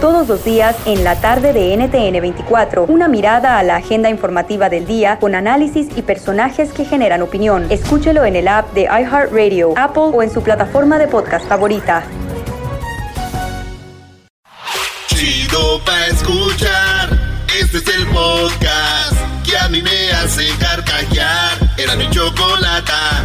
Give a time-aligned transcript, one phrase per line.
[0.00, 4.68] Todos los días en la tarde de NTN 24, una mirada a la agenda informativa
[4.68, 7.66] del día con análisis y personajes que generan opinión.
[7.70, 12.04] Escúchelo en el app de iHeartRadio, Apple o en su plataforma de podcast favorita.
[15.06, 17.18] Chido pa' escuchar.
[17.58, 19.16] Este es el podcast
[19.48, 21.52] que a mí me hace carcajear.
[21.78, 23.24] Era mi chocolata.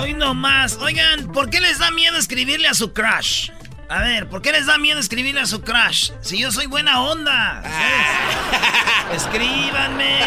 [0.00, 0.76] Hoy no más.
[0.76, 3.50] Oigan, ¿por qué les da miedo escribirle a su crush?
[3.88, 6.12] A ver, ¿por qué les da miedo escribirle a su crush?
[6.20, 7.62] Si yo soy buena onda.
[9.14, 10.20] Escríbanme.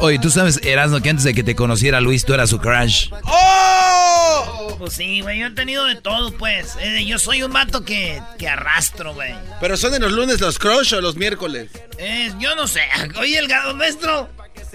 [0.00, 3.10] Oye, tú sabes, Erasmo, que antes de que te conociera Luis, tú eras su crush.
[3.24, 4.76] ¡Oh!
[4.78, 6.76] Pues sí, güey, yo he tenido de todo, pues.
[6.80, 9.34] Eh, yo soy un vato que, que arrastro, güey.
[9.60, 11.70] ¿Pero son en los lunes los crush o los miércoles?
[11.98, 12.82] Eh, yo no sé.
[13.18, 14.28] Oye, el gado maestro.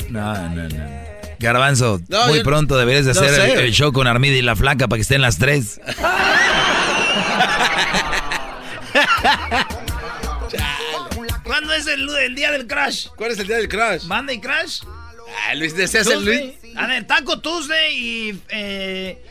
[0.09, 1.02] No, no, no.
[1.43, 3.65] Garbanzo, No, muy yo- pronto deberías de no hacer el, sé.
[3.65, 5.79] el show con Armida y la flaca para que estén las tres.
[11.43, 13.07] ¿Cuándo es el, el día del crush?
[13.15, 14.03] ¿Cuál es el día del crush?
[14.05, 14.81] ¿Monday crush?
[15.47, 16.53] Ah, Luis, deseas el Luis.
[16.75, 18.41] A ver, Taco Tuesday y...
[18.49, 19.21] Eh,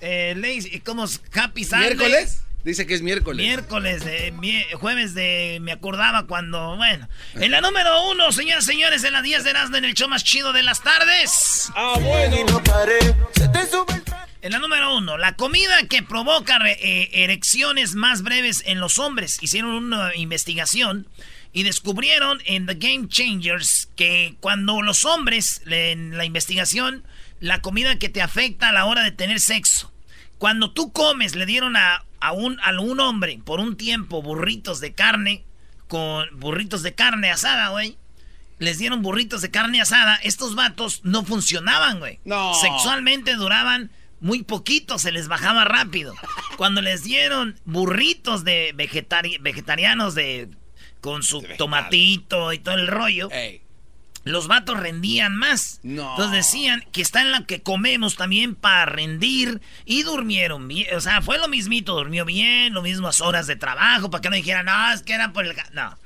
[0.00, 1.20] eh, ¿Cómo es?
[1.32, 1.94] Happy Sunday.
[1.94, 2.41] ¿Miércoles?
[2.64, 3.44] Dice que es miércoles.
[3.44, 5.58] Miércoles, de, mi- jueves de...
[5.60, 6.76] Me acordaba cuando...
[6.76, 7.08] Bueno.
[7.34, 10.08] En la número uno, señoras y señores, en las 10 de Erasmo, en el show
[10.08, 11.70] más chido de las tardes.
[11.74, 12.36] Ah, bueno.
[14.42, 18.98] En la número uno, la comida que provoca re- eh, erecciones más breves en los
[18.98, 19.38] hombres.
[19.40, 21.06] Hicieron una investigación
[21.52, 27.04] y descubrieron en The Game Changers que cuando los hombres, en la investigación,
[27.40, 29.92] la comida que te afecta a la hora de tener sexo.
[30.38, 34.80] Cuando tú comes, le dieron a, a un, a un hombre por un tiempo burritos
[34.80, 35.44] de carne,
[35.88, 37.98] con burritos de carne asada, güey.
[38.58, 40.16] Les dieron burritos de carne asada.
[40.22, 42.20] Estos vatos no funcionaban, güey.
[42.24, 42.54] No.
[42.54, 43.90] Sexualmente duraban
[44.20, 46.14] muy poquito, se les bajaba rápido.
[46.56, 50.48] Cuando les dieron burritos de vegetari- vegetarianos de
[51.00, 53.61] con su tomatito y todo el rollo, Ey.
[54.24, 55.80] Los vatos rendían más.
[55.82, 56.10] No.
[56.10, 60.94] Entonces decían que está en la que comemos también para rendir y durmieron bien.
[60.96, 64.36] O sea, fue lo mismito, durmió bien, lo mismas horas de trabajo, para que no
[64.36, 65.54] dijeran, no, es que era por el...
[65.56, 65.70] ga-".
[65.72, 65.98] No.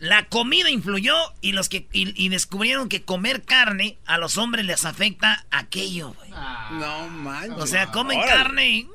[0.00, 4.66] La comida influyó y los que y, y descubrieron que comer carne a los hombres
[4.66, 6.30] les afecta aquello, güey.
[6.30, 7.58] No manches.
[7.58, 8.32] O sea, comen Órale.
[8.32, 8.88] carne y...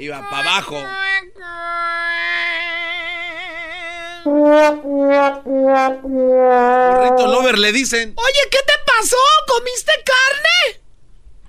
[0.00, 0.82] Iba para abajo.
[4.26, 5.46] Burrito
[7.26, 8.14] Lover le dicen.
[8.16, 9.16] Oye, ¿qué te pasó?
[9.46, 10.82] ¿Comiste carne?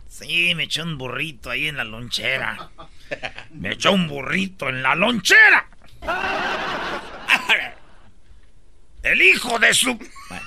[0.08, 2.70] Sí, me echó un burrito ahí en la lonchera.
[3.52, 5.68] Me echó un burrito en la lonchera.
[9.02, 9.98] El hijo de su...
[10.30, 10.46] Bueno.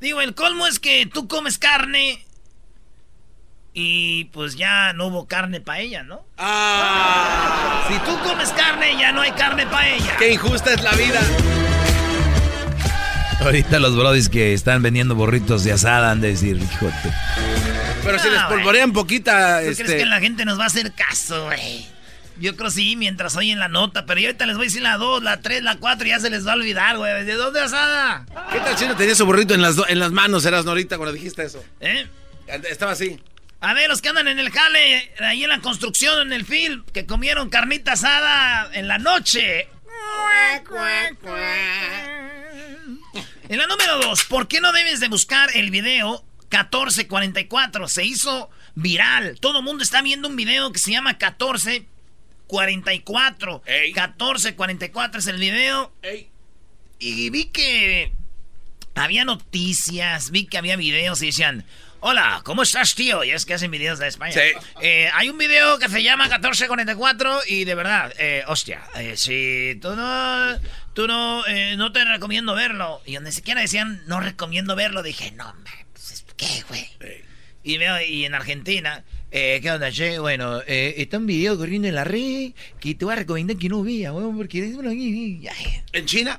[0.00, 2.23] Digo, el colmo es que tú comes carne
[3.76, 6.24] y pues ya no hubo carne para ella, ¿no?
[6.38, 10.16] Ah, Si tú comes carne, ya no hay carne para ella.
[10.18, 11.20] qué injusta es la vida.
[13.40, 16.92] Ahorita los brodis que están vendiendo burritos de asada han de decir, hijo de...
[18.04, 19.84] Pero si Ah, les polvorean poquita, ¿Tú este.
[19.84, 21.86] crees que la gente nos va a hacer caso, güey?
[22.38, 24.96] Yo creo sí, mientras oyen la nota, pero yo ahorita les voy a decir la
[24.96, 27.24] 2, la 3, la 4 y ya se les va a olvidar, güey.
[27.24, 28.24] ¿De dónde asada?
[28.52, 31.12] ¿Qué tal si no tenía su burrito en las, en las manos, eras ahorita cuando
[31.12, 31.62] dijiste eso?
[31.80, 32.06] ¿Eh?
[32.68, 33.20] Estaba así.
[33.60, 36.84] A ver, los que andan en el jale, ahí en la construcción, en el film,
[36.92, 39.68] que comieron carnita asada en la noche.
[43.48, 47.88] En la número 2, ¿por qué no debes de buscar el video 1444?
[47.88, 49.38] Se hizo viral.
[49.40, 53.62] Todo el mundo está viendo un video que se llama 1444.
[53.66, 55.92] 1444 es el video.
[56.98, 58.12] Y vi que
[58.94, 61.64] había noticias, vi que había videos y decían,
[62.06, 63.24] Hola, ¿cómo estás, tío?
[63.24, 64.32] Y es que hacen videos de España.
[64.32, 64.52] Sí.
[64.82, 69.78] Eh, hay un video que se llama 1444 y de verdad, eh, hostia, eh, si
[69.80, 70.60] tú no,
[70.92, 73.00] tú no, eh, no te recomiendo verlo.
[73.06, 75.64] Y donde siquiera decían, no recomiendo verlo, dije, no, man,
[75.94, 76.86] pues, ¿qué, güey?
[77.62, 80.18] Y veo, y en Argentina, eh, ¿qué onda, che?
[80.18, 83.70] Bueno, eh, está un video corriendo en la red que te voy a recomendar que
[83.70, 84.58] no veas, weón, porque...
[85.94, 86.38] ¿En China?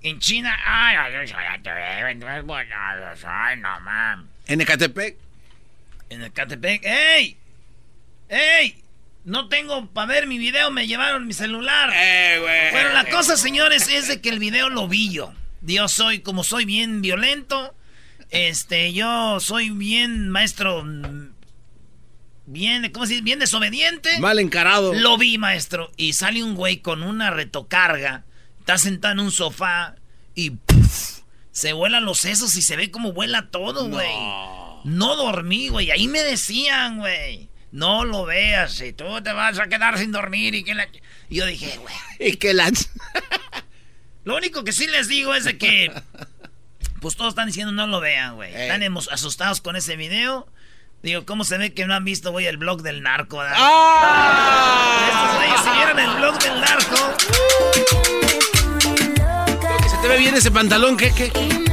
[0.00, 4.31] En China, ay, ay, ay, ay, ay, ay, ay, no, man.
[4.46, 5.16] ¿En Ecatepec?
[6.08, 6.84] En el Catepec.
[6.84, 7.36] ¡Ey!
[8.28, 8.82] ¡Ey!
[9.24, 11.90] No tengo para ver mi video, me llevaron mi celular.
[11.94, 12.70] Eh, güey.
[12.72, 15.32] Bueno, la cosa, señores, es de que el video lo vi yo.
[15.62, 17.74] Yo soy, como soy bien violento,
[18.30, 20.84] este, yo soy bien maestro,
[22.46, 23.24] bien, ¿cómo se dice?
[23.24, 24.18] Bien desobediente.
[24.18, 24.92] Mal encarado.
[24.92, 25.92] Lo vi, maestro.
[25.96, 28.24] Y sale un güey con una retocarga.
[28.58, 29.94] Está sentado en un sofá
[30.34, 30.52] y.
[31.52, 34.10] se vuelan los sesos y se ve como vuela todo, güey.
[34.84, 35.16] No.
[35.16, 35.90] dormí, güey.
[35.90, 37.50] Ahí me decían, güey.
[37.70, 40.88] No lo veas, si tú te vas a quedar sin dormir y que la...
[41.30, 41.94] Y yo dije, güey.
[42.32, 42.70] Y que la...
[44.24, 45.92] Lo único que sí les digo es de que...
[47.00, 48.54] Pues todos están diciendo no lo vean, güey.
[48.54, 48.68] Eh.
[48.68, 50.46] Están asustados con ese video.
[51.02, 53.38] Digo, ¿cómo se ve que no han visto, güey, el blog del narco?
[53.38, 53.56] ¿verdad?
[53.58, 55.08] ¡Ah!
[55.10, 58.21] Estos güeyes si vieron el blog del narco.
[60.02, 61.71] Te ve bien ese pantalón, ¿qué, qué?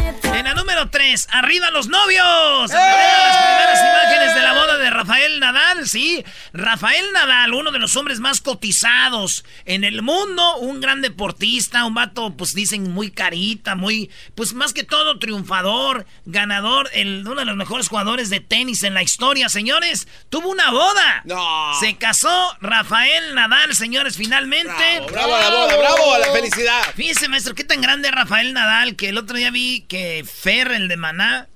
[0.79, 2.71] Número 3, arriba los novios.
[2.71, 6.23] Las primeras imágenes de la boda de Rafael Nadal, sí.
[6.53, 11.95] Rafael Nadal, uno de los hombres más cotizados en el mundo, un gran deportista, un
[11.95, 17.45] vato, pues dicen muy carita, muy, pues más que todo triunfador, ganador, el, uno de
[17.45, 20.07] los mejores jugadores de tenis en la historia, señores.
[20.29, 21.23] Tuvo una boda.
[21.25, 21.73] No.
[21.81, 25.01] Se casó Rafael Nadal, señores, finalmente.
[25.11, 26.81] Bravo a la boda, bravo a la felicidad.
[26.95, 30.87] Fíjese, maestro, qué tan grande Rafael Nadal que el otro día vi que Fer, el
[30.87, 31.47] de Maná,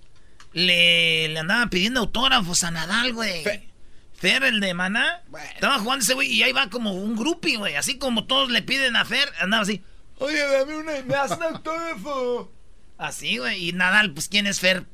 [0.54, 3.44] le, le andaba pidiendo autógrafos a Nadal, güey.
[3.44, 3.70] Fe-
[4.16, 5.22] Fer, el de Maná,
[5.54, 7.76] estaba jugando ese güey y ahí va como un groupie, güey.
[7.76, 9.82] Así como todos le piden a Fer, andaba así.
[10.20, 12.52] Oye, dame una, me das un autógrafo.
[12.98, 13.68] Así, güey.
[13.70, 14.86] Y Nadal, pues, ¿quién es Fer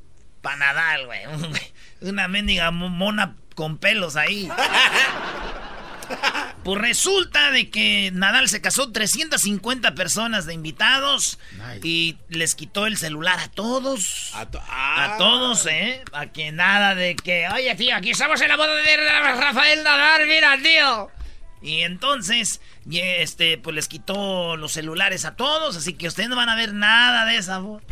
[0.42, 1.26] para Nadal, güey?
[1.26, 1.62] Un güey,
[2.00, 4.48] Una mendiga mo- mona con pelos ahí.
[6.64, 11.38] Pues resulta de que Nadal se casó 350 personas de invitados
[11.82, 14.30] y les quitó el celular a todos.
[14.34, 15.16] A, to- A ah.
[15.16, 16.02] todos, ¿eh?
[16.12, 20.26] A que nada de que, oye, tío, aquí estamos en la boda de Rafael Nadal,
[20.26, 21.10] mira, tío.
[21.62, 26.36] Y entonces, y este, pues les quitó los celulares a todos, así que ustedes no
[26.36, 27.82] van a ver nada de esa boda.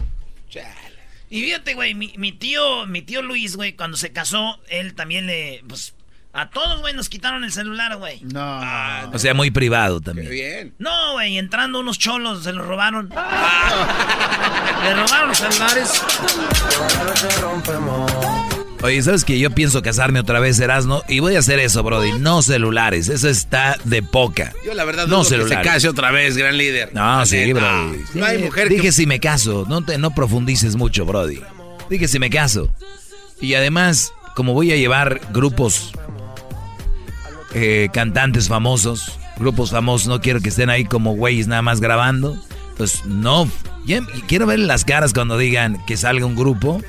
[0.50, 0.98] Chale.
[1.30, 5.26] Y fíjate, güey, mi, mi tío, mi tío Luis, güey, cuando se casó, él también
[5.26, 5.94] le, pues,
[6.40, 8.22] a todos, güey, nos quitaron el celular, güey.
[8.34, 10.30] Ah, O sea, muy privado qué también.
[10.30, 10.74] bien.
[10.78, 13.08] No, güey, entrando unos cholos, se los robaron.
[14.84, 16.02] Le robaron los celulares.
[18.80, 22.12] Oye, ¿sabes que Yo pienso casarme otra vez, Erasno, y voy a hacer eso, Brody.
[22.20, 24.52] No celulares, eso está de poca.
[24.64, 25.66] Yo la verdad no dudo que se celulares.
[25.72, 26.90] case otra vez, gran líder.
[26.94, 27.58] No, La sí, neta.
[27.60, 27.98] Brody.
[28.14, 28.92] No hay Sí, mujer Dije que...
[28.92, 31.40] si me caso, no, te, no profundices mucho, Brody.
[31.90, 32.68] Dije si me caso.
[33.40, 35.92] Y además, como voy a llevar grupos,
[37.60, 42.36] eh, cantantes famosos, grupos famosos, no quiero que estén ahí como güeyes nada más grabando.
[42.76, 43.50] Pues no,
[43.86, 46.80] ya- quiero ver las caras cuando digan que salga un grupo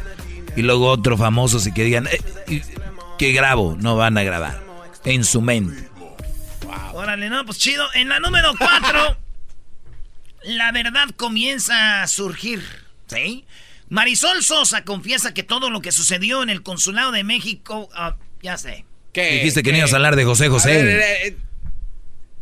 [0.56, 2.62] y luego otro famoso y que digan eh,
[3.18, 4.62] que grabo, no van a grabar.
[5.06, 5.88] En su mente.
[6.94, 7.86] Órale, no, pues chido.
[7.94, 9.18] En la número 4,
[10.44, 12.62] la verdad comienza a surgir.
[13.08, 13.46] ¿Sí?
[13.90, 17.90] Marisol Sosa confiesa que todo lo que sucedió en el consulado de México.
[17.96, 18.86] ah, ya sé.
[19.14, 19.34] ¿Qué?
[19.36, 20.84] Dijiste que no ibas a hablar de José José.
[20.84, 21.38] ver, eh, eh,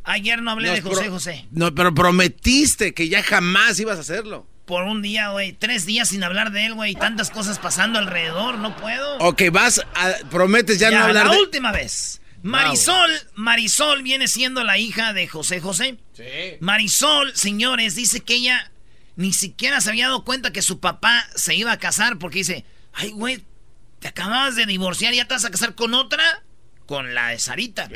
[0.03, 1.45] Ayer no hablé de José pro- José.
[1.51, 4.47] No, pero prometiste que ya jamás ibas a hacerlo.
[4.65, 5.53] Por un día, güey.
[5.53, 6.93] Tres días sin hablar de él, güey.
[6.95, 8.57] Tantas cosas pasando alrededor.
[8.57, 9.17] No puedo.
[9.19, 10.13] Ok, vas a...
[10.29, 11.39] Prometes ya, Ya, no hablar la de...
[11.39, 12.21] última vez.
[12.43, 15.97] Marisol, Marisol viene siendo la hija de José José.
[16.13, 16.23] Sí.
[16.59, 18.71] Marisol, señores, dice que ella
[19.15, 22.63] ni siquiera se había dado cuenta que su papá se iba a casar porque dice,
[22.93, 23.43] ay, güey,
[23.99, 26.43] te acabas de divorciar y ya te vas a casar con otra,
[26.87, 27.87] con la de Sarita.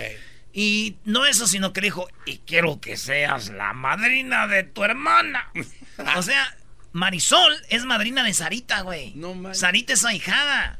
[0.53, 4.83] Y no eso, sino que le dijo, y quiero que seas la madrina de tu
[4.83, 5.50] hermana.
[6.17, 6.55] o sea,
[6.91, 9.13] Marisol es madrina de Sarita, güey.
[9.15, 9.60] No manches.
[9.60, 10.77] Sarita es su ahijada.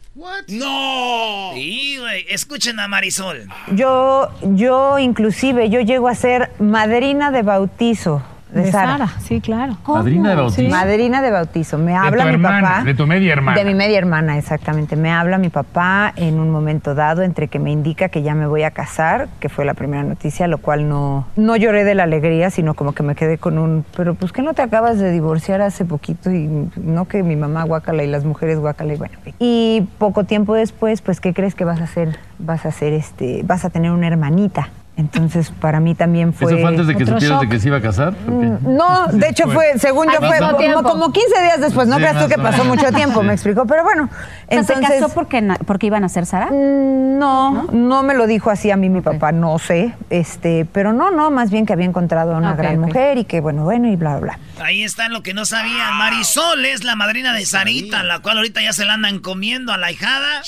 [0.50, 1.52] ¡No!
[1.54, 2.26] Sí, güey.
[2.30, 3.48] Escuchen a Marisol.
[3.72, 8.98] Yo, yo inclusive, yo llego a ser madrina de bautizo De, De Sara.
[9.08, 9.78] Sara, sí, claro.
[9.88, 10.70] Madrina de bautizo.
[10.70, 11.78] Madrina de bautizo.
[11.78, 12.84] Me De habla tu mi hermana, papá.
[12.84, 13.58] de tu media hermana.
[13.58, 14.96] De mi media hermana, exactamente.
[14.96, 18.48] Me habla mi papá en un momento dado entre que me indica que ya me
[18.48, 22.04] voy a casar, que fue la primera noticia, lo cual no, no lloré de la
[22.04, 25.12] alegría, sino como que me quedé con un, pero pues que no te acabas de
[25.12, 29.14] divorciar hace poquito y no que mi mamá guácala y las mujeres guácala y bueno.
[29.40, 32.18] Y poco tiempo después, pues, ¿qué crees que vas a hacer?
[32.38, 34.70] Vas a hacer este, vas a tener una hermanita.
[35.02, 36.52] Entonces, para mí también fue...
[36.54, 38.10] ¿Eso fue antes de que supieras de que se iba a casar?
[38.28, 38.52] ¿o qué?
[38.62, 42.24] No, de hecho fue, según yo fue como, como 15 días después, no Sí, creas
[42.24, 43.28] tú que pasó mucho tiempo, Sí.
[43.28, 44.10] me explicó, pero bueno.
[44.48, 46.48] Entonces, ¿Se casó porque, porque iban a ser Sara?
[46.52, 50.94] Mm, No, no, me lo dijo así a mí mi papá, no sé, este, pero
[50.94, 53.88] no, no, más bien que había encontrado a una gran mujer y que bueno, bueno
[53.88, 54.64] y bla, bla, bla.
[54.64, 55.96] Ahí está lo que no sabían.
[55.98, 59.78] Marisol es la madrina de Sarita, la cual ahorita ya se la andan comiendo a
[59.78, 60.42] la hijada.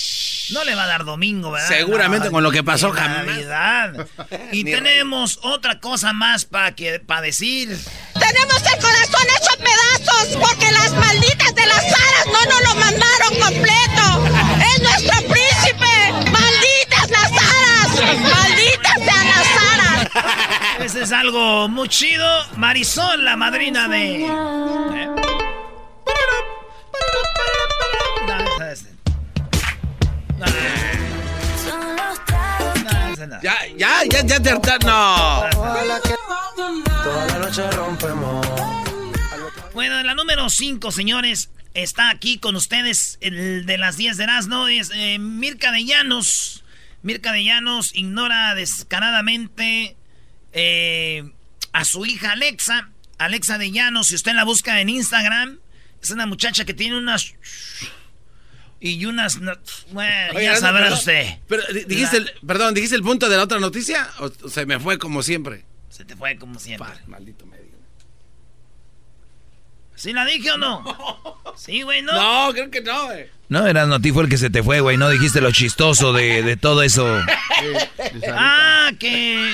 [0.53, 1.67] No le va a dar domingo, ¿verdad?
[1.67, 3.25] Seguramente con lo que pasó jamás.
[3.25, 3.93] Navidad.
[4.51, 7.77] Y tenemos otra cosa más para que para decir.
[8.13, 13.39] Tenemos el corazón hecho pedazos porque las malditas de las aras no nos lo mandaron
[13.41, 14.03] completo.
[14.73, 16.31] Es nuestro príncipe.
[16.31, 18.19] Malditas las aras.
[18.21, 20.09] Malditas sean las aras.
[20.79, 22.27] Ese es algo muy chido.
[22.57, 24.25] Marisol, la madrina de.
[24.25, 25.07] ¿Eh?
[30.37, 30.45] No,
[33.23, 33.41] esa no.
[33.41, 34.87] Ya, ya, ya, ya te hartaron.
[34.87, 35.43] No.
[39.73, 44.23] Bueno, en la número 5, señores, está aquí con ustedes el de las 10 de
[44.23, 46.63] Erasmo, es eh, Mirka de Llanos.
[47.01, 49.95] Mirka de Llanos ignora descaradamente
[50.53, 51.31] eh,
[51.71, 52.89] a su hija Alexa.
[53.17, 55.59] Alexa de Llanos, si usted la busca en Instagram,
[56.01, 57.33] es una muchacha que tiene unas...
[58.85, 59.39] Y unas...
[59.39, 59.53] no-
[59.91, 61.37] Bueno, Oye, ya sabrá perdón, usted.
[61.47, 64.77] Pero di- dijiste, el, perdón, dijiste el punto de la otra noticia o, se me
[64.77, 65.63] fue como siempre.
[65.89, 66.89] Se te fue como siempre.
[67.07, 67.63] Maldito medio.
[69.95, 70.83] ¿Sí la dije o no?
[71.55, 72.11] Sí, güey, ¿no?
[72.47, 73.11] No, creo que no.
[73.13, 73.31] eh.
[73.47, 74.97] No, eras no, a ti fue el que se te fue, güey.
[74.97, 77.07] No dijiste lo chistoso de, de todo eso.
[78.33, 79.53] Ah, que.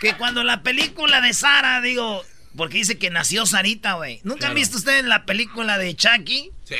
[0.00, 2.22] Que cuando la película de Sara, digo.
[2.58, 4.20] Porque dice que nació Sarita, güey.
[4.24, 6.50] ¿Nunca han visto ustedes la película de Chucky?
[6.64, 6.74] Sí.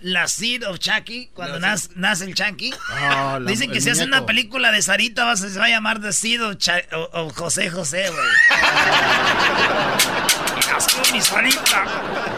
[0.00, 2.72] La Seed of Chucky, cuando No, nace, nace el Chucky.
[2.72, 4.16] Oh, la- Dicen que si hace muñeco.
[4.16, 6.56] una película de Sarita va, a- se va a llamar The Seed of,
[6.92, 8.28] o- o José José, güey.
[10.72, 11.84] Nació mi Sarita.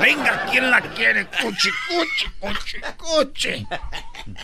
[0.01, 1.27] Venga, ¿quién la quiere?
[1.27, 3.67] Cuchi, cuchi, cuchi, cuchi.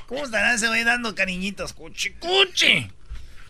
[0.07, 1.73] ¿Cómo estará ese güey dando cariñitos?
[1.73, 2.91] Cuchi, cuchi.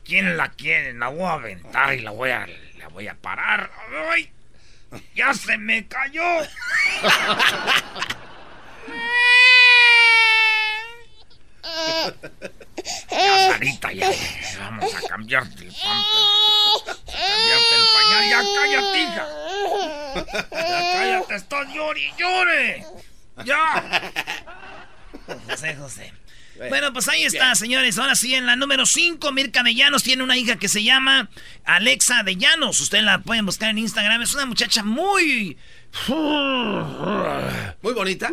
[0.05, 0.95] ¿Quién la quiere?
[0.95, 2.47] La voy a aventar y la voy a,
[2.79, 3.71] la voy a parar.
[4.11, 4.31] ¡Ay!
[5.15, 6.23] ¡Ya se me cayó!
[13.11, 14.11] Ya, Sarita, ya.
[14.59, 16.97] Vamos a cambiarte el pamper.
[17.07, 18.23] Cambiarte el pañal.
[18.31, 19.25] Ya cállate, hija.
[20.53, 22.87] Ya cállate, estás llore y llore.
[23.45, 24.13] Ya.
[25.49, 26.13] José, José.
[26.69, 27.99] Bueno, pues ahí está, señores.
[27.99, 31.29] Ahora sí, en la número 5, Mirka de Llanos tiene una hija que se llama
[31.65, 32.81] Alexa de Llanos.
[32.81, 34.23] Ustedes la pueden buscar en Instagram.
[34.23, 35.57] Es una muchacha muy...
[37.83, 38.31] Muy bonita.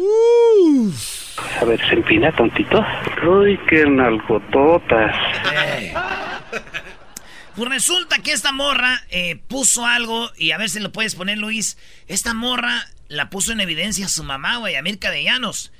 [1.62, 2.86] A ver, se empina tontito.
[3.26, 5.16] Uy, qué nalgototas.
[7.56, 11.38] Pues resulta que esta morra eh, puso algo, y a ver si lo puedes poner,
[11.38, 11.78] Luis.
[12.08, 15.72] Esta morra la puso en evidencia a su mamá, güey, a Mirka de Llanos.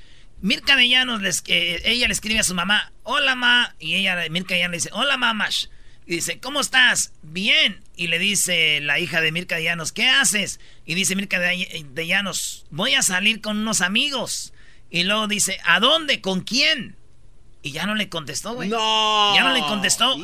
[0.46, 4.16] Mirka de Llanos, les- eh, ella le escribe a su mamá, hola ma, y ella,
[4.30, 5.66] Mirka de Llanos le dice, hola mamash.
[6.06, 7.12] Y dice, ¿cómo estás?
[7.22, 7.80] Bien.
[7.96, 10.60] Y le dice la hija de Mirka de Llanos, ¿qué haces?
[10.84, 14.52] Y dice Mirka de, de Llanos, voy a salir con unos amigos.
[14.88, 16.20] Y luego dice, ¿a dónde?
[16.20, 16.94] ¿Con quién?
[17.62, 18.68] Y ya no le contestó, güey.
[18.68, 19.34] No.
[19.34, 20.16] Ya no le contestó.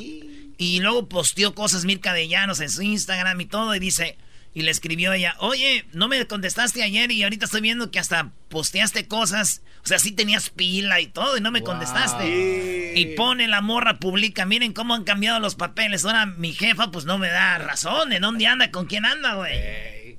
[0.57, 3.75] Y luego posteó cosas Mirka de Llanos en su Instagram y todo.
[3.75, 4.17] Y dice,
[4.55, 8.33] y le escribió ella, oye, no me contestaste ayer y ahorita estoy viendo que hasta
[8.49, 9.63] posteaste cosas.
[9.83, 12.93] O sea, sí tenías pila y todo y no me contestaste.
[12.95, 16.05] Y pone la morra, publica, miren cómo han cambiado los papeles.
[16.05, 18.13] Ahora mi jefa pues no me da razón.
[18.13, 18.71] ¿En dónde anda?
[18.71, 20.19] ¿Con quién anda, güey?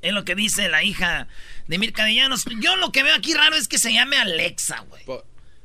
[0.00, 1.26] Es lo que dice la hija
[1.66, 2.44] de Mirka de Llanos.
[2.60, 5.02] Yo lo que veo aquí raro es que se llame Alexa, güey.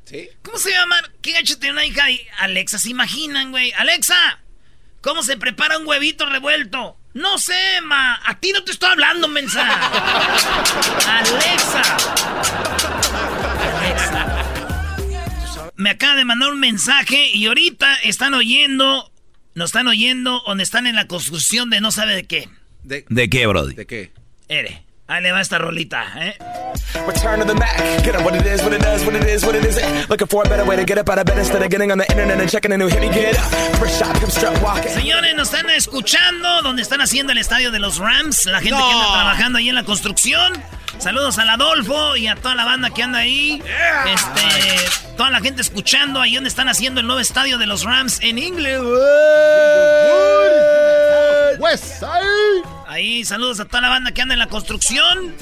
[0.05, 0.27] ¿Sí?
[0.41, 0.95] ¿Cómo se llama?
[1.21, 2.03] ¿Qué gacho tiene una hija?
[2.39, 3.71] Alexa, ¿se imaginan, güey?
[3.73, 4.39] Alexa,
[5.01, 6.97] ¿cómo se prepara un huevito revuelto?
[7.13, 8.19] No sé, ma.
[8.25, 9.61] A ti no te estoy hablando, mensa.
[11.07, 11.81] Alexa.
[13.79, 14.27] Alexa.
[15.75, 19.11] Me acaba de mandar un mensaje y ahorita están oyendo,
[19.55, 22.49] nos están oyendo donde están en la construcción de no sabe de qué.
[22.83, 23.75] ¿De, ¿De qué, Brody?
[23.75, 24.11] ¿De qué?
[24.47, 26.37] Ere, Ahí le va esta rolita, ¿eh?
[27.05, 27.75] Return to the Mac.
[28.05, 30.09] Get up what it is, what it does, what it is, what it isn't.
[30.09, 31.97] Looking for a better way to get up out of bed instead of getting on
[31.97, 33.01] the internet and checking a new hit.
[33.01, 33.51] Me get up.
[33.75, 34.89] First shot, come strut walking.
[34.93, 38.45] Señores, nos están escuchando donde están haciendo el estadio de los Rams.
[38.45, 40.53] La gente que anda trabajando ahí en la construcción.
[40.97, 43.61] Saludos al Adolfo y a toda la banda que anda ahí.
[44.05, 48.19] Este, toda la gente escuchando ahí donde están haciendo el nuevo estadio de los Rams
[48.21, 49.01] en Inglewood.
[51.59, 52.63] West Side.
[52.87, 55.33] Ahí, saludos a toda la banda que anda en la construcción.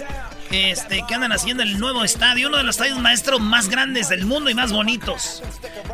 [0.52, 4.26] Este, que andan haciendo el nuevo estadio, uno de los estadios maestros más grandes del
[4.26, 5.44] mundo y más bonitos.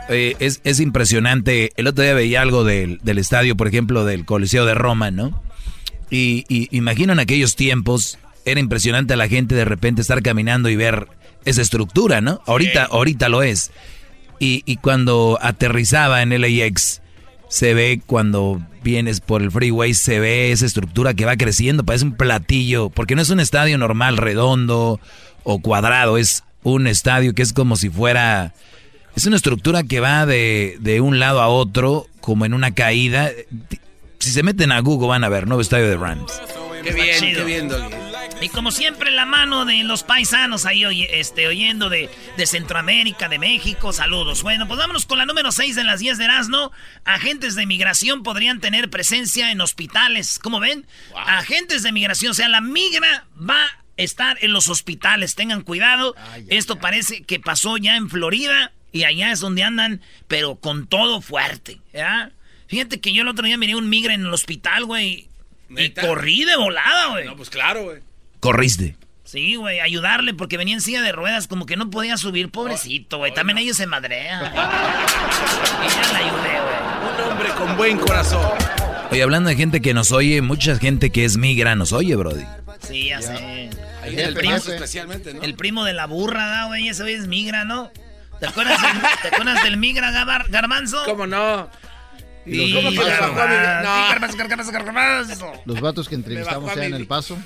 [0.08, 1.74] Eh, es, es impresionante.
[1.76, 5.44] El otro día veía algo del, del estadio, por ejemplo, del Coliseo de Roma, ¿no?
[6.10, 10.70] Y, y imagino en aquellos tiempos, era impresionante a la gente de repente estar caminando
[10.70, 11.10] y ver
[11.44, 12.42] esa estructura, ¿no?
[12.46, 13.72] Ahorita, ahorita lo es.
[14.40, 17.02] Y, y cuando aterrizaba en LAX,
[17.48, 22.06] se ve cuando vienes por el freeway, se ve esa estructura que va creciendo, parece
[22.06, 25.00] un platillo, porque no es un estadio normal, redondo
[25.44, 28.54] o cuadrado, es un estadio que es como si fuera...
[29.16, 33.32] Es una estructura que va de, de un lado a otro, como en una caída.
[34.20, 36.42] Si se meten a Google van a ver, nuevo estadio de Rams.
[36.84, 38.05] Qué bien, qué bien, Doggy.
[38.42, 43.28] Y como siempre, la mano de los paisanos ahí oye- este, oyendo de, de Centroamérica,
[43.30, 43.92] de México.
[43.94, 44.44] Saludos.
[44.44, 46.72] Bueno, pues vámonos con la número 6 de las 10 de Erasmo.
[47.06, 50.38] Agentes de migración podrían tener presencia en hospitales.
[50.38, 50.86] ¿Cómo ven?
[51.16, 52.32] Agentes de migración.
[52.32, 55.34] O sea, la migra va a estar en los hospitales.
[55.36, 56.14] Tengan cuidado.
[56.50, 58.74] Esto parece que pasó ya en Florida.
[58.92, 61.80] Y allá es donde andan, pero con todo fuerte.
[61.94, 62.32] ¿ya?
[62.68, 65.30] Fíjate que yo el otro día miré un migra en el hospital, güey.
[65.70, 67.26] Y corrí de volada, güey.
[67.26, 68.02] No, pues claro, güey.
[68.40, 68.98] Corriste.
[69.24, 73.18] Sí, güey, ayudarle porque venía en silla de ruedas, como que no podía subir, pobrecito,
[73.18, 73.34] güey.
[73.34, 74.46] También ellos se madrean.
[74.54, 77.26] y ya la ayudé, güey.
[77.26, 78.46] Un hombre con buen corazón.
[79.12, 82.44] Oye, hablando de gente que nos oye, mucha gente que es migra nos oye, Brody.
[82.88, 83.70] Sí, ya, sé.
[84.04, 85.42] Ahí El el primo, especialmente, ¿no?
[85.42, 87.92] el primo de la burra, ¿da, güey, ese güey es migra, ¿no?
[88.40, 88.92] ¿Te acuerdas del,
[89.24, 91.02] ¿te acuerdas del migra, Gabar- Garbanzo?
[91.06, 91.68] ¿Cómo no?
[92.46, 93.96] Sí, ¿Cómo que Garbanzo, No.
[93.96, 95.54] sí, Garbanzo, Garbanzo, Garbanzo.
[95.66, 97.38] Los vatos que entrevistamos allá en El Paso.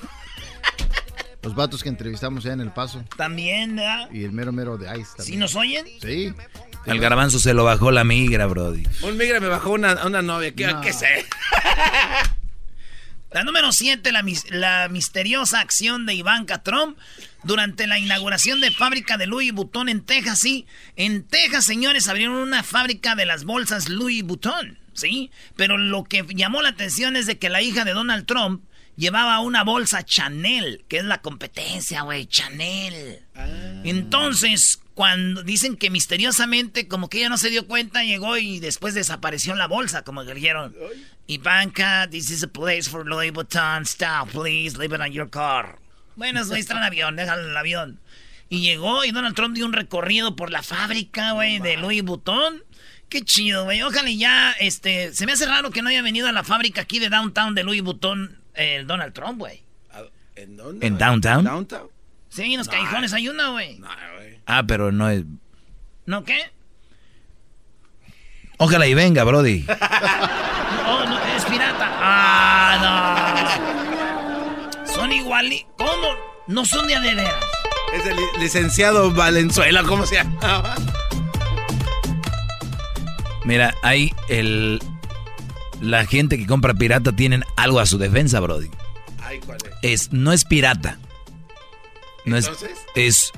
[1.41, 3.03] Los vatos que entrevistamos allá en El Paso.
[3.15, 4.09] También, ¿verdad?
[4.11, 5.25] Y el mero mero de Ice también.
[5.25, 5.85] ¿Sí nos oyen?
[6.01, 6.33] Sí.
[6.85, 8.83] Al garbanzo se lo bajó la migra, Brody.
[9.03, 10.53] Un migra me bajó una, una novia.
[10.53, 10.81] ¿Qué, No.
[10.81, 11.25] qué sé?
[13.31, 16.97] La número 7, la, la misteriosa acción de Ivanka Trump
[17.43, 20.39] durante la inauguración de fábrica de Louis Vuitton en Texas.
[20.39, 25.29] Sí, en Texas, señores, abrieron una fábrica de las bolsas Louis Vuitton, ¿sí?
[25.55, 28.63] Pero lo que llamó la atención es de que la hija de Donald Trump
[28.99, 33.23] llevaba una bolsa Chanel, que es la competencia, güey, Chanel.
[33.85, 38.93] Entonces, cuando dicen que misteriosamente, como que ella no se dio cuenta, llegó y después
[38.93, 40.75] desapareció la bolsa, como que dijeron,
[41.27, 45.79] Ivanka, this is a place for Louis Vuitton, stop, please, leave it on your car.
[46.17, 47.99] Bueno, güey, está en el avión, déjalo en el avión.
[48.49, 52.63] Y llegó y Donald Trump dio un recorrido por la fábrica, güey, de Louis Vuitton.
[53.07, 53.81] Qué chido, güey.
[53.81, 56.81] Ojalá y ya, este, se me hace raro que no haya venido a la fábrica
[56.81, 59.63] aquí de downtown de Louis Vuitton el Donald Trump, güey.
[60.35, 60.85] ¿En dónde?
[60.87, 61.43] ¿En downtown?
[61.43, 61.89] ¿Downtown?
[62.29, 63.81] Sí, en los callejones hay una, güey.
[64.45, 65.23] Ah, pero no es...
[66.05, 66.39] ¿No qué?
[68.57, 69.65] Ojalá y venga, Brody.
[70.91, 71.87] Oh, no, es pirata.
[72.01, 73.55] Ah,
[74.85, 74.91] no.
[74.91, 75.51] Son igual.
[75.77, 76.15] ¿Cómo?
[76.47, 77.33] No son de a de veras.
[77.93, 80.75] Es el li- licenciado Valenzuela, ¿cómo se llama?
[83.45, 84.79] Mira, hay el...
[85.81, 88.69] La gente que compra pirata tienen algo a su defensa, Brody.
[89.21, 90.03] Ay, ¿cuál es?
[90.03, 90.97] Es, no es pirata.
[92.25, 92.77] No es, ¿Entonces?
[92.95, 93.31] es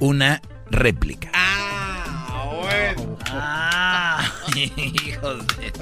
[0.00, 1.30] una réplica.
[1.32, 3.18] Ah, bueno.
[3.26, 5.72] Ah, hijos de...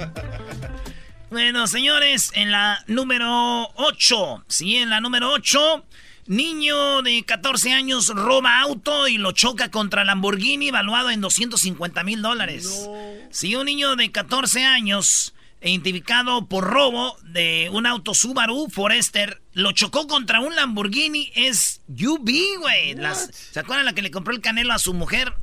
[1.29, 5.83] Bueno, señores, en la número 8, sí, en la número 8,
[6.27, 12.21] niño de 14 años roba auto y lo choca contra Lamborghini valuado en 250 mil
[12.21, 12.87] dólares.
[13.31, 15.33] Sí, un niño de 14 años,
[15.69, 22.59] identificado por robo de un auto Subaru Forester, lo chocó contra un Lamborghini es UV,
[22.59, 22.95] güey.
[23.51, 25.33] ¿Se acuerdan la que le compró el canelo a su mujer?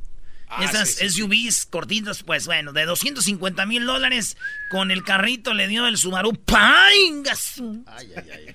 [0.55, 1.21] Ah, Esas sí, sí, sí.
[1.21, 4.37] SUVs cortitos, pues bueno, de 250 mil dólares
[4.69, 6.33] con el carrito le dio el Subaru.
[6.33, 7.61] ¡Pangas!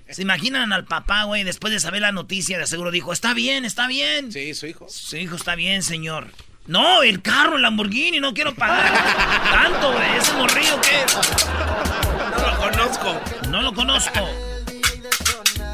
[0.08, 1.42] ¿Se imaginan al papá, güey?
[1.42, 4.30] Después de saber la noticia, de seguro dijo, está bien, está bien.
[4.30, 4.86] Sí, su hijo.
[4.88, 6.28] Su hijo está bien, señor.
[6.68, 8.92] No, el carro, el Lamborghini, no quiero pagar
[9.50, 10.16] tanto, güey.
[10.18, 13.20] Ese morrillo que No lo conozco.
[13.48, 14.28] no lo conozco.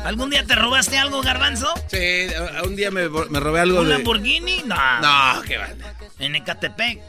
[0.05, 1.73] ¿Algún día te robaste algo, Garbanzo?
[1.89, 2.27] Sí,
[2.65, 3.95] un día me, me robé algo ¿Un de...
[3.95, 4.63] Lamborghini?
[4.67, 4.77] No.
[5.01, 5.69] No, qué va.
[6.19, 7.01] En Ecatepec.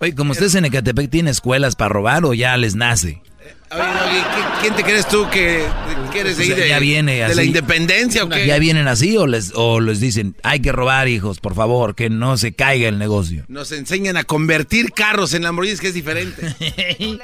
[0.00, 3.22] Oye, como ustedes en Ecatepec tienen escuelas para robar o ya les nace.
[3.72, 5.64] Oye, Doggy, ¿qué- ¿quién te crees tú que,
[6.12, 7.34] que eres ahí sea, de, ya viene de así.
[7.36, 8.44] la independencia o qué?
[8.46, 12.10] ¿Ya vienen así o les, o les dicen, hay que robar hijos, por favor, que
[12.10, 13.44] no se caiga el negocio?
[13.48, 16.54] Nos enseñan a convertir carros en Lamborghinis, que es diferente.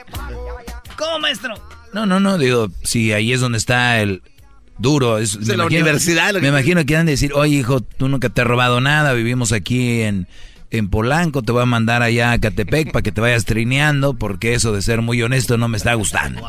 [0.96, 1.54] ¿Cómo, maestro?
[1.92, 4.22] No, no, no, digo, si ahí es donde está el
[4.78, 5.18] duro.
[5.18, 8.28] Es, de la universidad, lo Me imagino que han de decir, oye hijo, tú nunca
[8.28, 10.26] te has robado nada, vivimos aquí en,
[10.78, 14.54] en Polanco, te voy a mandar allá a Catepec para que te vayas trineando, porque
[14.54, 16.46] eso de ser muy honesto no me está gustando.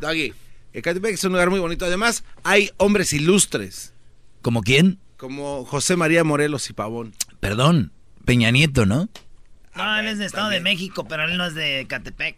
[0.00, 0.32] Doggy,
[0.72, 1.84] Ecatepec es un lugar muy bonito.
[1.86, 3.92] Además, hay hombres ilustres,
[4.42, 4.98] ¿Como quién?
[5.16, 7.12] como José María Morelos y Pavón.
[7.40, 7.92] Perdón,
[8.24, 9.08] Peña Nieto, ¿no?
[9.74, 12.36] No, él es de Estado de México, pero él no es de Catepec.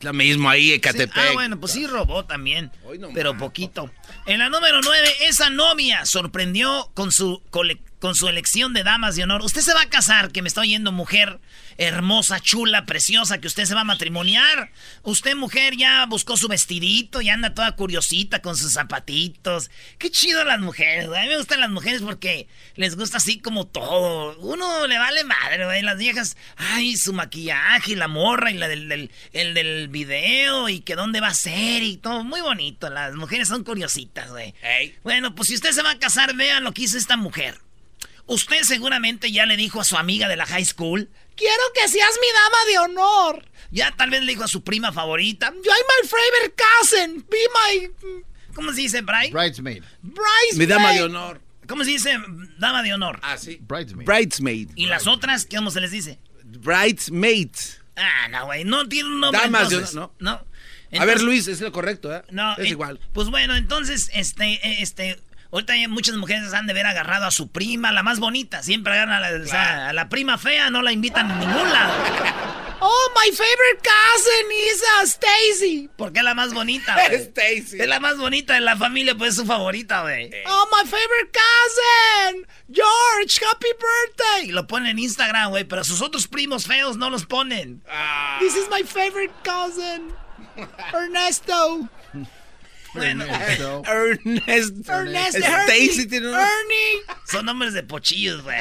[0.00, 1.14] Lo mismo ahí, Ecatepec.
[1.14, 2.70] Sí, Ah, bueno, pues sí robó también,
[3.14, 3.90] pero poquito.
[4.26, 9.14] En la número 9, esa novia sorprendió con su, cole- con su elección de damas
[9.14, 9.42] de honor.
[9.42, 11.38] Usted se va a casar, que me está oyendo mujer
[11.78, 14.72] hermosa, chula, preciosa, que usted se va a matrimoniar.
[15.04, 19.70] Usted, mujer, ya buscó su vestidito y anda toda curiosita con sus zapatitos.
[19.98, 21.20] Qué chido las mujeres, güey.
[21.20, 24.36] A mí me gustan las mujeres porque les gusta así como todo.
[24.40, 25.82] Uno le vale madre, güey.
[25.82, 30.68] Las viejas, ay, su maquillaje y la morra y la del, del- el del video
[30.68, 32.24] y que dónde va a ser y todo.
[32.24, 32.90] Muy bonito.
[32.90, 34.54] Las mujeres son curiositas, güey.
[35.04, 37.60] Bueno, pues si usted se va a casar, vean lo que hizo esta mujer.
[38.26, 42.18] Usted seguramente ya le dijo a su amiga de la high school, quiero que seas
[42.20, 43.44] mi dama de honor.
[43.70, 48.22] Ya tal vez le dijo a su prima favorita, yo my favorite cousin, be my...
[48.54, 49.30] ¿Cómo se dice, Bry?
[49.30, 49.82] Bridesmaid.
[50.02, 50.58] Bridesmaid.
[50.58, 51.40] Mi dama de honor.
[51.66, 52.18] ¿Cómo se dice
[52.58, 53.18] dama de honor?
[53.22, 53.58] Ah, sí.
[53.62, 54.06] Bridesmaid.
[54.06, 54.70] Bridesmaid.
[54.74, 55.46] ¿Y las otras?
[55.50, 56.18] ¿Cómo se les dice?
[56.44, 57.80] Bridesmaids.
[57.96, 60.44] Ah, no, güey, no tiene un nombre Damas de honor, No.
[60.98, 62.22] a ver, Luis, es lo correcto, ¿eh?
[62.30, 63.00] No, es eh, igual.
[63.12, 65.20] Pues bueno, entonces, este, eh, este,
[65.52, 68.62] ahorita muchas mujeres han de ver agarrado a su prima, la más bonita.
[68.62, 71.72] Siempre agarran a la, o sea, a la prima fea, no la invitan a ningún
[71.72, 71.92] lado.
[72.84, 75.88] Oh, my favorite cousin is uh, Stacy.
[75.96, 77.14] Porque es la más bonita, güey.
[77.14, 77.80] Stacy.
[77.80, 80.32] Es la más bonita de la familia, pues es su favorita, güey.
[80.46, 82.44] Oh, my favorite cousin.
[82.72, 84.48] George, happy birthday.
[84.48, 87.84] Y lo ponen en Instagram, güey, pero sus otros primos feos no los ponen.
[88.40, 90.12] This is my favorite cousin.
[90.92, 91.88] Ernesto.
[92.94, 93.82] Bueno, Ernesto.
[93.86, 94.92] Ernesto.
[94.92, 95.38] Ernesto.
[95.38, 97.02] Stacy tiene un- Ernie.
[97.26, 98.58] Son nombres de pochillos, güey.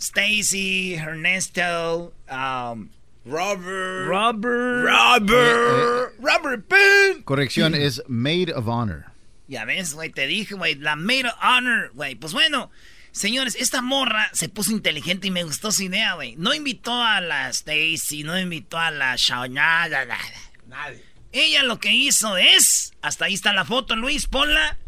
[0.00, 2.88] Stacy, Ernesto, um,
[3.24, 4.06] Robert.
[4.06, 4.84] Robert.
[4.86, 6.14] Robert.
[6.20, 7.22] Robert Penn.
[7.24, 9.06] Corrección, es Maid of Honor.
[9.48, 12.14] Ya ves, güey, te dije, güey, la Maid of Honor, güey.
[12.14, 12.70] Pues bueno,
[13.12, 16.36] señores, esta morra se puso inteligente y me gustó su idea, güey.
[16.36, 20.24] No invitó a la Stacy, no invitó a la Shawnada, nada.
[20.66, 21.04] Nadie.
[21.32, 24.78] Ella lo que hizo es, hasta ahí está la foto, Luis, ponla.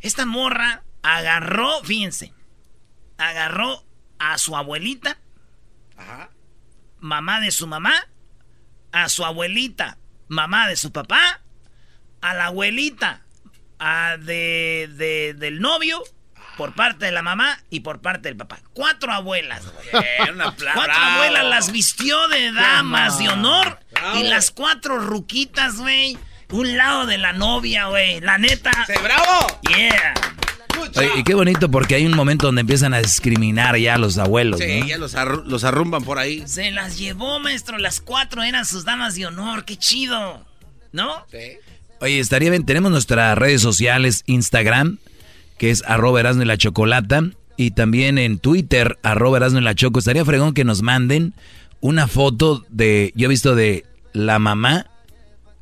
[0.00, 2.32] Esta morra agarró, fíjense,
[3.18, 3.84] agarró
[4.18, 5.18] a su abuelita,
[5.96, 6.30] Ajá.
[7.00, 7.94] mamá de su mamá,
[8.92, 11.42] a su abuelita, mamá de su papá,
[12.22, 13.22] a la abuelita
[13.78, 16.02] a de, de- del novio,
[16.56, 18.60] por parte de la mamá y por parte del papá.
[18.74, 19.64] Cuatro abuelas.
[19.64, 19.86] güey.
[20.74, 23.79] Cuatro abuelas las vistió de damas de honor.
[24.00, 24.18] Bravo.
[24.20, 26.16] Y las cuatro ruquitas, güey.
[26.50, 28.20] Un lado de la novia, güey.
[28.20, 28.70] La neta.
[28.86, 29.46] Sí, ¡Bravo!
[29.68, 30.14] Yeah.
[30.96, 34.18] Oye, y qué bonito porque hay un momento donde empiezan a discriminar ya a los
[34.18, 34.86] abuelos, Sí, ¿no?
[34.86, 36.42] ya los, arru- los arrumban por ahí.
[36.46, 37.78] Se las llevó, maestro.
[37.78, 39.64] Las cuatro eran sus damas de honor.
[39.64, 40.44] Qué chido.
[40.92, 41.24] ¿No?
[41.30, 41.58] Sí.
[42.00, 44.98] Oye, estaría bien, tenemos nuestras redes sociales, Instagram,
[45.58, 47.22] que es arroba Erasmo y la Chocolata,
[47.56, 49.98] y también en Twitter, arroba Erasmo y la Choco.
[49.98, 51.34] Estaría fregón que nos manden
[51.80, 54.86] una foto de, yo he visto de la mamá,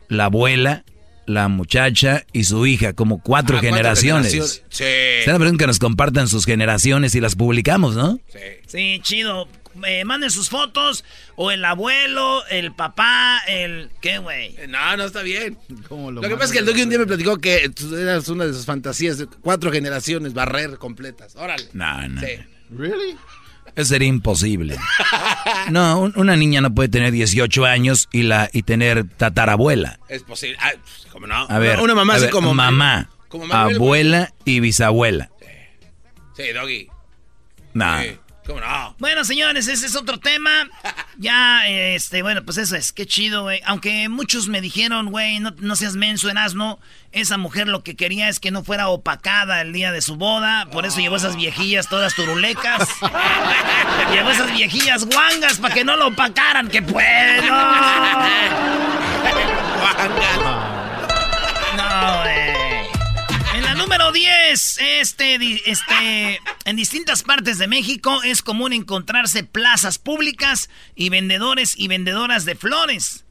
[0.09, 0.85] la abuela,
[1.27, 4.33] la muchacha y su hija, como cuatro Ah, generaciones.
[4.33, 4.65] generaciones.
[4.71, 4.85] Sí.
[5.25, 8.19] Fregón que nos compartan sus generaciones y las publicamos, ¿no?
[8.33, 8.39] Sí.
[8.67, 9.49] Sí, chido.
[9.87, 11.05] Eh, manden sus fotos.
[11.37, 13.91] O el abuelo, el papá, el...
[14.01, 14.55] ¿Qué, güey?
[14.59, 15.57] Eh, No, no está bien.
[15.89, 18.27] ¿Cómo Lo que pasa es que el Doggy un día me platicó que tú eras
[18.29, 21.37] una de sus fantasías de cuatro generaciones, barrer completas.
[21.37, 21.65] Órale.
[21.75, 22.21] No, no.
[22.21, 22.27] Sí.
[22.71, 23.17] ¿Really?
[23.77, 24.77] Eso sería imposible.
[25.71, 29.99] No, un- una niña no puede tener 18 años y, la, y tener tatarabuela.
[30.09, 30.57] Es posible.
[30.61, 31.47] Ah, pues, ¿Cómo no?
[31.49, 32.55] A ver, Una, mamá a así ver, como.
[32.55, 35.31] mamá, como abuela y bisabuela.
[36.37, 36.89] Sí, Doggy.
[37.75, 38.01] No.
[38.03, 38.17] Sí.
[38.49, 38.97] ¿Cómo no?
[38.99, 40.51] Bueno, señores, ese es otro tema.
[41.21, 43.61] Ya, este, bueno, pues eso es, qué chido, güey.
[43.67, 46.79] Aunque muchos me dijeron, güey, no, no seas menso en asno.
[47.11, 50.69] Esa mujer lo que quería es que no fuera opacada el día de su boda.
[50.71, 52.89] Por eso llevó esas viejillas todas turulecas.
[54.13, 57.43] llevó esas viejillas guangas para que no lo opacaran, que pues,
[61.77, 62.68] No, güey.
[63.89, 71.09] Número 10, este, este, en distintas partes de México es común encontrarse plazas públicas y
[71.09, 73.25] vendedores y vendedoras de flores.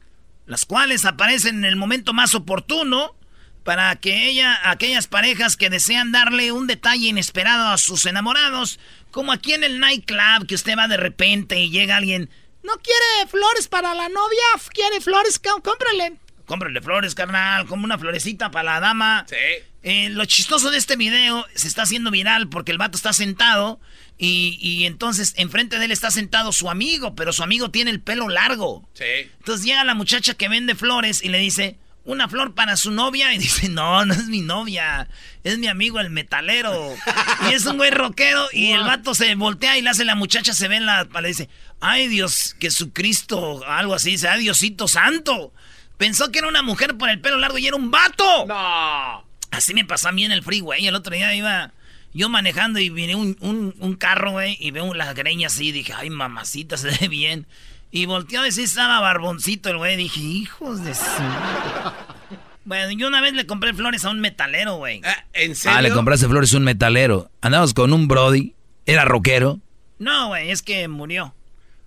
[0.46, 3.14] las cuales aparecen en el momento más oportuno
[3.62, 8.80] para que ella, aquellas parejas que desean darle un detalle inesperado a sus enamorados,
[9.12, 12.30] como aquí en el nightclub, que usted va de repente y llega alguien,
[12.64, 14.42] no quiere flores para la novia,
[14.74, 16.16] quiere flores, cómprale.
[16.46, 19.24] Cómprale flores, carnal, como una florecita para la dama.
[19.28, 19.67] Sí.
[19.82, 23.80] Eh, lo chistoso de este video se está haciendo viral porque el vato está sentado
[24.18, 28.00] y, y, entonces enfrente de él está sentado su amigo, pero su amigo tiene el
[28.00, 28.88] pelo largo.
[28.94, 29.04] Sí.
[29.38, 33.32] Entonces llega la muchacha que vende flores y le dice, una flor para su novia
[33.34, 35.08] y dice, no, no es mi novia,
[35.44, 36.94] es mi amigo el metalero.
[37.48, 40.54] y es un güey rockero y el vato se voltea y le hace la muchacha,
[40.54, 41.04] se ve en la...
[41.04, 41.48] Le dice,
[41.80, 45.52] ay Dios, Jesucristo, algo así, dice, ay Diosito santo.
[45.98, 48.46] Pensó que era una mujer por el pelo largo y era un vato.
[48.46, 49.27] No.
[49.50, 50.86] Así me pasó a mí en el freeway.
[50.86, 51.72] El otro día iba
[52.12, 55.72] yo manejando y vine un, un, carro, güey, y veo las greñas así.
[55.72, 57.46] Dije, ay, mamacita, se ve bien.
[57.90, 59.96] Y volteó a decir, estaba barboncito el güey.
[59.96, 61.02] Dije, hijos de su...
[62.64, 65.00] Bueno, yo una vez le compré flores a un metalero, güey.
[65.02, 65.78] Ah, ¿En serio?
[65.78, 67.30] Ah, le compraste flores a un metalero.
[67.40, 68.54] Andamos con un Brody.
[68.84, 69.58] ¿Era rockero?
[69.98, 71.34] No, güey, es que murió.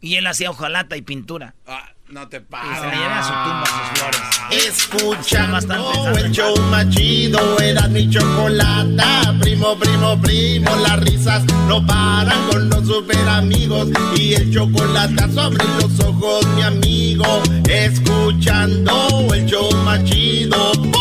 [0.02, 1.54] Y él hacía hojalata y pintura.
[1.68, 2.72] Ah, no te pases.
[2.72, 4.22] Y se le lleva a su tumba sus flores.
[4.68, 9.34] Escuchando el show machido, era mi chocolata.
[9.40, 13.88] Primo, primo, primo, las risas no paran con los super amigos.
[14.16, 17.42] Y el chocolate sobre los ojos, mi amigo.
[17.70, 20.72] Escuchando el show machido.
[20.72, 21.01] Reafirmo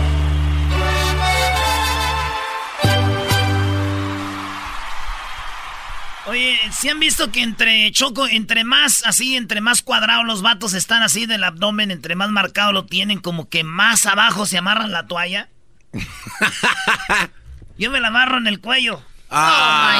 [6.31, 10.73] Oye, ¿si han visto que entre Choco, entre más así, entre más cuadrados los vatos
[10.73, 14.93] están así del abdomen, entre más marcado lo tienen, como que más abajo se amarran
[14.93, 15.49] la toalla?
[17.77, 19.03] Yo me la amarro en el cuello.
[19.29, 19.97] Oh my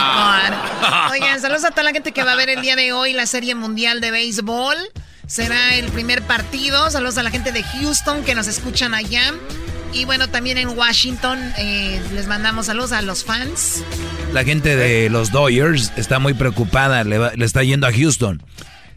[0.53, 1.11] God.
[1.11, 3.25] Oigan, saludos a toda la gente que va a ver el día de hoy la
[3.25, 4.77] Serie Mundial de Béisbol.
[5.27, 6.89] Será el primer partido.
[6.91, 9.33] Saludos a la gente de Houston que nos escuchan allá.
[9.93, 13.83] Y bueno, también en Washington eh, les mandamos saludos a los fans.
[14.33, 18.41] La gente de los Dodgers está muy preocupada, le, está yendo a Houston.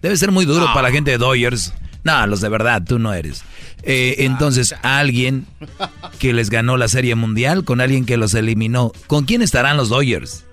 [0.03, 1.73] Debe ser muy duro para la gente de Dodgers.
[2.05, 3.43] No, los de verdad, tú no eres.
[3.83, 5.47] Eh, entonces, alguien
[6.19, 8.93] que les ganó la Serie Mundial con alguien que los eliminó.
[9.07, 10.44] ¿Con quién estarán los Dodgers?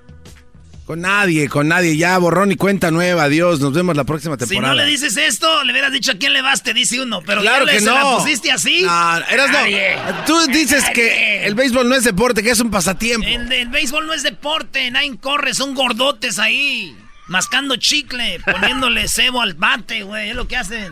[0.91, 1.95] Con nadie, con nadie.
[1.95, 3.23] Ya, borrón y cuenta nueva.
[3.23, 3.62] Adiós.
[3.62, 4.73] Nos vemos la próxima temporada.
[4.73, 7.21] Si no le dices esto, le hubieras dicho a quién le vas, te dice uno.
[7.21, 7.93] Pero claro que no.
[7.93, 8.82] la pusiste así.
[8.82, 10.25] No, eras no.
[10.25, 13.25] Tú dices que el béisbol no es deporte, que es un pasatiempo.
[13.25, 14.91] El, béisbol no es deporte.
[14.91, 16.93] Nadie corre, son gordotes ahí.
[17.27, 20.32] Mascando chicle, poniéndole cebo al bate, güey.
[20.32, 20.91] Es lo que hacen.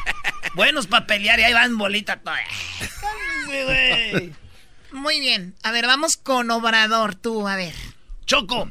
[0.54, 2.38] Buenos para pelear y ahí van bolita toda.
[4.92, 5.54] Muy bien.
[5.62, 7.74] A ver, vamos con Obrador, tú, a ver.
[8.24, 8.70] Choco.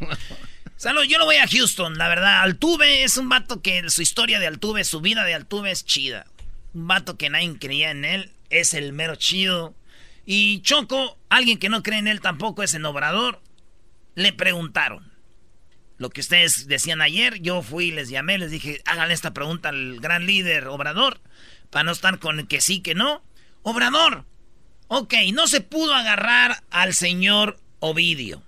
[0.83, 2.41] Yo no voy a Houston, la verdad.
[2.41, 6.25] Altuve es un vato que su historia de Altuve, su vida de Altuve es chida.
[6.73, 9.75] Un vato que nadie creía en él, es el mero chido.
[10.25, 13.41] Y Choco, alguien que no cree en él tampoco es en Obrador.
[14.15, 15.13] Le preguntaron.
[15.97, 20.01] Lo que ustedes decían ayer, yo fui, les llamé, les dije, hagan esta pregunta al
[20.01, 21.21] gran líder Obrador,
[21.69, 23.23] para no estar con que sí, que no.
[23.61, 24.25] Obrador,
[24.87, 28.43] ok, no se pudo agarrar al señor Ovidio.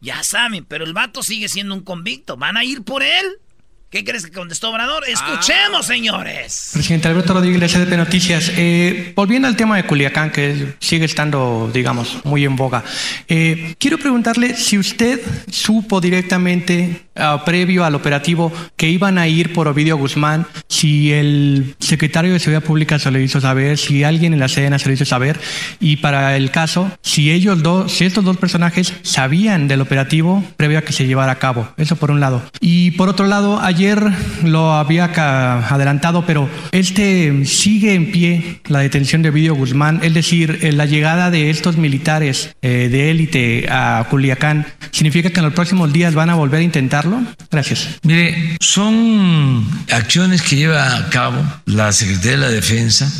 [0.00, 2.36] Ya saben, pero el vato sigue siendo un convicto.
[2.36, 3.38] ¿Van a ir por él?
[3.88, 5.04] ¿Qué crees que contestó Obrador?
[5.08, 5.82] Escuchemos, ah.
[5.84, 6.70] señores.
[6.72, 8.50] Presidente Alberto Rodríguez, de Noticias.
[8.56, 12.82] Eh, volviendo al tema de Culiacán, que sigue estando, digamos, muy en boga.
[13.28, 19.52] Eh, quiero preguntarle si usted supo directamente, ah, previo al operativo, que iban a ir
[19.52, 24.34] por Ovidio Guzmán, si el secretario de Seguridad Pública se lo hizo saber, si alguien
[24.34, 25.38] en la Sedena se lo hizo saber,
[25.78, 30.78] y para el caso, si ellos dos, si estos dos personajes sabían del operativo previo
[30.78, 31.68] a que se llevara a cabo.
[31.76, 32.42] Eso por un lado.
[32.60, 34.02] Y por otro lado, hay ayer
[34.42, 40.60] lo había adelantado, pero este sigue en pie la detención de Vidio Guzmán, es decir,
[40.62, 45.52] eh, la llegada de estos militares eh, de élite a Culiacán, ¿significa que en los
[45.52, 47.22] próximos días van a volver a intentarlo?
[47.50, 47.98] Gracias.
[48.02, 51.36] Mire, son acciones que lleva a cabo
[51.66, 53.12] la Secretaría de la Defensa.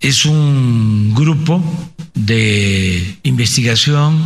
[0.00, 1.62] Es un grupo
[2.14, 4.18] de investigación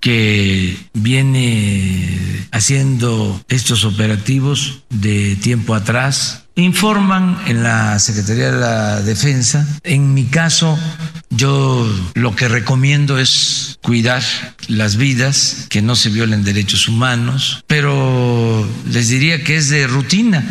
[0.00, 6.44] que viene haciendo estos operativos de tiempo atrás.
[6.54, 9.66] Informan en la Secretaría de la Defensa.
[9.84, 10.78] En mi caso,
[11.30, 14.22] yo lo que recomiendo es cuidar
[14.66, 20.44] las vidas, que no se violen derechos humanos, pero les diría que es de rutina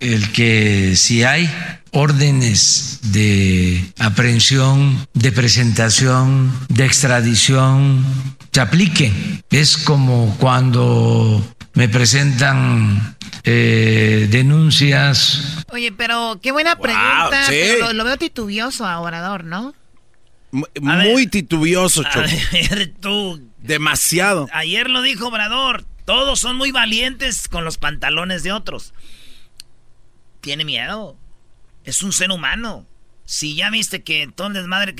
[0.00, 1.50] el que si hay
[1.92, 8.04] órdenes de aprehensión, de presentación, de extradición,
[8.52, 9.12] se aplique.
[9.50, 11.42] Es como cuando
[11.74, 15.64] me presentan eh, denuncias.
[15.70, 17.44] Oye, pero qué buena pregunta.
[17.46, 17.52] sí.
[17.54, 19.74] pero lo, lo veo titubioso a Obrador, ¿no?
[20.52, 22.26] M- Muy titubioso, A Choco.
[22.52, 23.40] ver, tú.
[23.58, 24.48] Demasiado.
[24.52, 25.84] Ayer lo dijo Obrador.
[26.04, 28.94] Todos son muy valientes con los pantalones de otros.
[30.46, 31.16] Tiene miedo.
[31.82, 32.86] Es un ser humano.
[33.24, 34.94] Si ya viste que todo el desmadre que